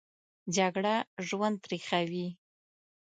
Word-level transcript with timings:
جګړه 0.55 0.95
ژوند 1.27 1.55
تریخوي 1.65 2.27